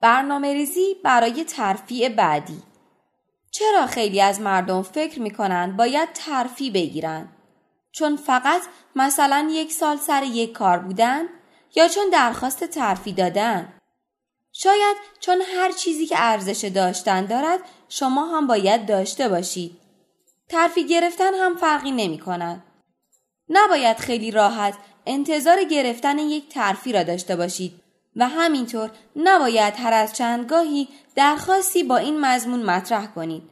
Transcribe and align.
برنامه 0.00 0.52
ریزی 0.52 0.96
برای 1.04 1.44
ترفیع 1.44 2.08
بعدی 2.08 2.62
چرا 3.50 3.86
خیلی 3.86 4.20
از 4.20 4.40
مردم 4.40 4.82
فکر 4.82 5.20
می 5.20 5.30
کنند 5.30 5.76
باید 5.76 6.12
ترفی 6.12 6.70
بگیرند؟ 6.70 7.28
چون 7.92 8.16
فقط 8.16 8.62
مثلا 8.96 9.48
یک 9.50 9.72
سال 9.72 9.96
سر 9.96 10.22
یک 10.22 10.52
کار 10.52 10.78
بودن 10.78 11.24
یا 11.76 11.88
چون 11.88 12.04
درخواست 12.12 12.64
ترفی 12.64 13.12
دادن؟ 13.12 13.72
شاید 14.52 14.96
چون 15.20 15.42
هر 15.56 15.72
چیزی 15.72 16.06
که 16.06 16.14
ارزش 16.18 16.64
داشتن 16.64 17.26
دارد 17.26 17.60
شما 17.88 18.26
هم 18.26 18.46
باید 18.46 18.86
داشته 18.86 19.28
باشید. 19.28 19.80
ترفی 20.48 20.86
گرفتن 20.86 21.34
هم 21.34 21.56
فرقی 21.56 21.90
نمی 21.90 22.18
کند. 22.18 22.62
نباید 23.48 23.96
خیلی 23.96 24.30
راحت 24.30 24.74
انتظار 25.06 25.64
گرفتن 25.64 26.18
یک 26.18 26.48
ترفی 26.48 26.92
را 26.92 27.02
داشته 27.02 27.36
باشید 27.36 27.85
و 28.16 28.28
همینطور 28.28 28.90
نباید 29.16 29.74
هر 29.76 29.92
از 29.92 30.12
چندگاهی 30.12 30.88
درخواستی 31.14 31.82
با 31.82 31.96
این 31.96 32.20
مضمون 32.20 32.62
مطرح 32.62 33.06
کنید. 33.06 33.42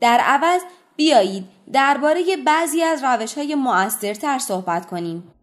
در 0.00 0.20
عوض 0.20 0.60
بیایید 0.96 1.44
درباره 1.72 2.36
بعضی 2.36 2.82
از 2.82 3.04
روش 3.04 3.34
های 3.34 3.54
مؤثرتر 3.54 4.38
صحبت 4.38 4.86
کنیم. 4.86 5.34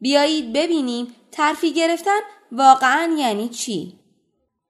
بیایید 0.00 0.52
ببینیم 0.52 1.14
ترفی 1.32 1.72
گرفتن 1.72 2.20
واقعا 2.52 3.14
یعنی 3.18 3.48
چی؟ 3.48 3.98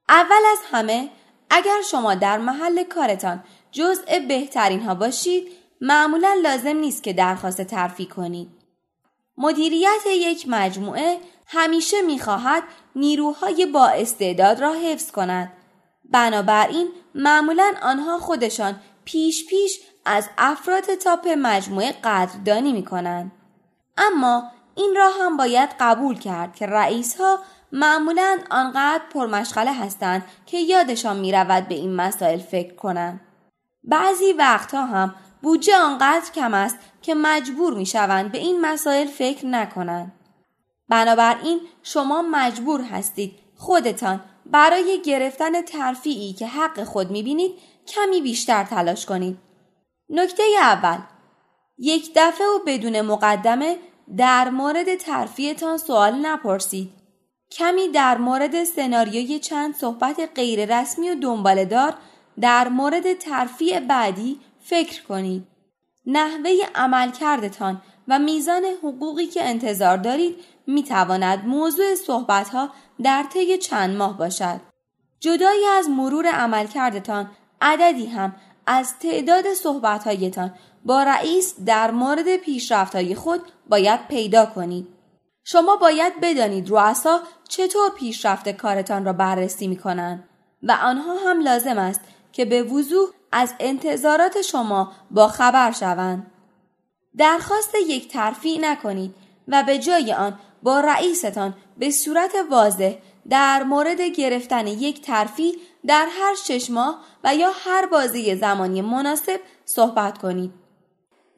اول 0.08 0.42
از 0.52 0.58
همه 0.72 1.10
اگر 1.50 1.82
شما 1.90 2.14
در 2.14 2.38
محل 2.38 2.82
کارتان 2.82 3.44
جزء 3.72 4.18
بهترین 4.28 4.80
ها 4.80 4.94
باشید 4.94 5.48
معمولا 5.80 6.36
لازم 6.42 6.76
نیست 6.76 7.02
که 7.02 7.12
درخواست 7.12 7.62
ترفی 7.62 8.06
کنید. 8.06 8.55
مدیریت 9.38 10.06
یک 10.06 10.44
مجموعه 10.48 11.18
همیشه 11.46 12.02
می‌خواهد 12.02 12.62
نیروهای 12.96 13.66
با 13.66 13.86
استعداد 13.86 14.60
را 14.60 14.72
حفظ 14.72 15.10
کند. 15.10 15.52
بنابراین 16.04 16.88
معمولا 17.14 17.72
آنها 17.82 18.18
خودشان 18.18 18.80
پیش 19.04 19.46
پیش 19.46 19.80
از 20.04 20.28
افراد 20.38 20.94
تاپ 20.94 21.28
مجموعه 21.38 21.92
قدردانی 21.92 22.72
می 22.72 22.84
کنند. 22.84 23.32
اما 23.98 24.50
این 24.74 24.94
را 24.96 25.10
هم 25.20 25.36
باید 25.36 25.70
قبول 25.80 26.18
کرد 26.18 26.54
که 26.54 26.66
رئیس 26.66 27.20
ها 27.20 27.38
معمولا 27.72 28.38
آنقدر 28.50 29.02
پرمشغله 29.14 29.72
هستند 29.72 30.24
که 30.46 30.58
یادشان 30.58 31.16
می 31.16 31.32
رود 31.32 31.68
به 31.68 31.74
این 31.74 31.96
مسائل 31.96 32.38
فکر 32.38 32.74
کنند. 32.74 33.20
بعضی 33.84 34.32
وقتها 34.32 34.86
هم 34.86 35.14
بودجه 35.42 35.76
آنقدر 35.76 36.30
کم 36.34 36.54
است 36.54 36.78
که 37.02 37.14
مجبور 37.14 37.74
می 37.74 37.86
شوند 37.86 38.32
به 38.32 38.38
این 38.38 38.60
مسائل 38.60 39.06
فکر 39.06 39.46
نکنند. 39.46 40.12
بنابراین 40.88 41.60
شما 41.82 42.22
مجبور 42.22 42.80
هستید 42.80 43.32
خودتان 43.56 44.20
برای 44.46 45.02
گرفتن 45.04 45.62
ترفیعی 45.62 46.32
که 46.32 46.46
حق 46.46 46.84
خود 46.84 47.10
می‌بینید 47.10 47.52
کمی 47.86 48.20
بیشتر 48.20 48.64
تلاش 48.64 49.06
کنید. 49.06 49.38
نکته 50.08 50.42
اول 50.60 50.98
یک 51.78 52.12
دفعه 52.16 52.46
و 52.46 52.58
بدون 52.66 53.00
مقدمه 53.00 53.78
در 54.16 54.50
مورد 54.50 54.94
ترفیعتان 54.94 55.78
سوال 55.78 56.14
نپرسید. 56.26 56.92
کمی 57.50 57.88
در 57.88 58.18
مورد 58.18 58.64
سناریوی 58.64 59.38
چند 59.38 59.74
صحبت 59.74 60.30
غیر 60.34 60.80
رسمی 60.80 61.10
و 61.10 61.14
دنبالدار 61.14 61.94
در 62.40 62.68
مورد 62.68 63.12
ترفیع 63.12 63.80
بعدی 63.80 64.40
فکر 64.68 65.02
کنید. 65.02 65.46
نحوه 66.06 66.50
عملکردتان 66.74 67.82
و 68.08 68.18
میزان 68.18 68.64
حقوقی 68.82 69.26
که 69.26 69.44
انتظار 69.44 69.96
دارید 69.96 70.36
می 70.66 70.82
تواند 70.82 71.46
موضوع 71.46 71.94
صحبت 71.94 72.48
ها 72.48 72.70
در 73.02 73.22
طی 73.32 73.58
چند 73.58 73.96
ماه 73.96 74.18
باشد. 74.18 74.60
جدایی 75.20 75.64
از 75.78 75.88
مرور 75.88 76.26
عملکردتان 76.26 77.30
عددی 77.60 78.06
هم 78.06 78.34
از 78.66 78.98
تعداد 78.98 79.54
صحبت 79.54 80.04
هایتان 80.04 80.54
با 80.84 81.02
رئیس 81.02 81.54
در 81.66 81.90
مورد 81.90 82.36
پیشرفت 82.36 82.94
های 82.94 83.14
خود 83.14 83.40
باید 83.68 84.08
پیدا 84.08 84.46
کنید. 84.46 84.88
شما 85.44 85.76
باید 85.76 86.20
بدانید 86.22 86.70
رؤسا 86.70 87.20
چطور 87.48 87.90
پیشرفت 87.98 88.48
کارتان 88.48 89.04
را 89.04 89.12
بررسی 89.12 89.66
می 89.66 89.76
کنند 89.76 90.28
و 90.62 90.72
آنها 90.82 91.14
هم 91.16 91.40
لازم 91.40 91.78
است 91.78 92.00
که 92.32 92.44
به 92.44 92.62
وضوح 92.62 93.08
از 93.38 93.54
انتظارات 93.60 94.42
شما 94.42 94.92
با 95.10 95.28
خبر 95.28 95.72
شوند. 95.72 96.26
درخواست 97.16 97.74
یک 97.88 98.08
ترفیع 98.08 98.60
نکنید 98.60 99.14
و 99.48 99.62
به 99.62 99.78
جای 99.78 100.12
آن 100.12 100.38
با 100.62 100.80
رئیستان 100.80 101.54
به 101.78 101.90
صورت 101.90 102.32
واضح 102.50 102.94
در 103.28 103.62
مورد 103.62 104.00
گرفتن 104.00 104.66
یک 104.66 105.00
ترفیع 105.00 105.54
در 105.86 106.06
هر 106.10 106.34
شش 106.34 106.70
ماه 106.70 106.98
و 107.24 107.34
یا 107.34 107.50
هر 107.64 107.86
بازی 107.86 108.36
زمانی 108.36 108.82
مناسب 108.82 109.40
صحبت 109.64 110.18
کنید. 110.18 110.52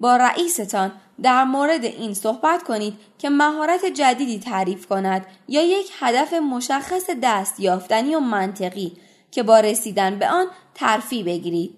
با 0.01 0.17
رئیستان 0.17 0.93
در 1.23 1.45
مورد 1.45 1.85
این 1.85 2.15
صحبت 2.15 2.63
کنید 2.63 2.95
که 3.19 3.31
مهارت 3.31 3.85
جدیدی 3.85 4.39
تعریف 4.39 4.87
کند 4.87 5.27
یا 5.49 5.63
یک 5.63 5.91
هدف 5.99 6.33
مشخص 6.33 7.11
دست 7.23 7.61
یافتنی 7.61 8.15
و 8.15 8.21
منطقی 8.21 8.93
که 9.31 9.43
با 9.43 9.61
رسیدن 9.61 10.19
به 10.19 10.29
آن 10.29 10.47
ترفیع 10.75 11.25
بگیرید. 11.25 11.78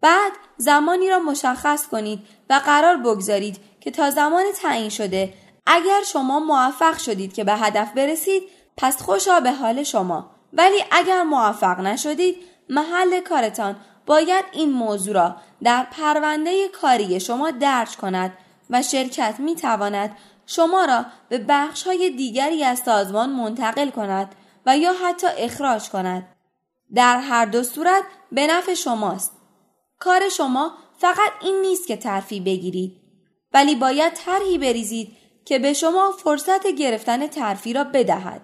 بعد 0.00 0.32
زمانی 0.56 1.10
را 1.10 1.18
مشخص 1.18 1.86
کنید 1.86 2.18
و 2.50 2.54
قرار 2.54 2.96
بگذارید 2.96 3.58
که 3.80 3.90
تا 3.90 4.10
زمان 4.10 4.44
تعیین 4.62 4.88
شده 4.88 5.34
اگر 5.66 6.02
شما 6.12 6.40
موفق 6.40 6.98
شدید 6.98 7.32
که 7.34 7.44
به 7.44 7.52
هدف 7.52 7.92
برسید 7.92 8.42
پس 8.76 9.02
خوشا 9.02 9.40
به 9.40 9.52
حال 9.52 9.82
شما 9.82 10.30
ولی 10.52 10.84
اگر 10.90 11.22
موفق 11.22 11.80
نشدید 11.80 12.36
محل 12.68 13.20
کارتان 13.20 13.76
باید 14.06 14.44
این 14.52 14.70
موضوع 14.72 15.14
را 15.14 15.36
در 15.62 15.86
پرونده 15.90 16.68
کاری 16.68 17.20
شما 17.20 17.50
درج 17.50 17.96
کند 17.96 18.32
و 18.70 18.82
شرکت 18.82 19.34
می 19.38 19.56
تواند 19.56 20.16
شما 20.46 20.84
را 20.84 21.04
به 21.28 21.38
بخش 21.48 21.82
های 21.82 22.10
دیگری 22.10 22.64
از 22.64 22.78
سازمان 22.78 23.30
منتقل 23.30 23.90
کند 23.90 24.34
و 24.66 24.78
یا 24.78 24.92
حتی 25.04 25.26
اخراج 25.38 25.90
کند. 25.90 26.28
در 26.94 27.18
هر 27.18 27.44
دو 27.44 27.62
صورت 27.62 28.02
به 28.32 28.46
نفع 28.46 28.74
شماست. 28.74 29.39
کار 30.00 30.28
شما 30.28 30.72
فقط 30.98 31.32
این 31.40 31.60
نیست 31.60 31.86
که 31.86 31.96
ترفی 31.96 32.40
بگیرید 32.40 33.00
ولی 33.52 33.74
باید 33.74 34.12
طرحی 34.14 34.58
بریزید 34.58 35.16
که 35.44 35.58
به 35.58 35.72
شما 35.72 36.12
فرصت 36.12 36.66
گرفتن 36.66 37.26
ترفی 37.26 37.72
را 37.72 37.84
بدهد. 37.84 38.42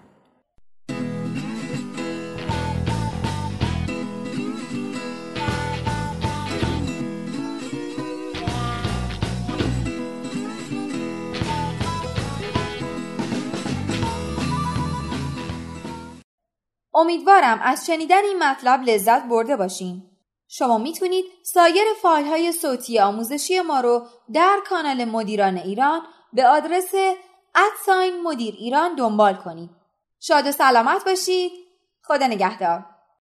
امیدوارم 16.95 17.61
از 17.63 17.87
شنیدن 17.87 18.25
این 18.25 18.39
مطلب 18.43 18.83
لذت 18.83 19.29
برده 19.29 19.57
باشین. 19.57 20.16
شما 20.59 20.79
می‌تونید 20.79 21.25
سایر 21.43 21.85
فایل 22.03 22.27
های 22.27 22.53
صوتی 22.53 22.99
آموزشی 22.99 23.61
ما 23.61 23.81
رو 23.81 24.07
در 24.35 24.59
کانال 24.69 25.05
مدیران 25.05 25.57
ایران 25.57 26.03
به 26.33 26.47
آدرس 26.47 26.95
ادساین 27.55 28.23
مدیر 28.23 28.55
ایران 28.59 28.95
دنبال 28.95 29.35
کنید. 29.35 29.71
شاد 30.21 30.47
و 30.47 30.53
سلامت 30.53 31.05
باشید. 31.05 31.53
خدا 32.03 32.27
نگهدار. 32.27 32.96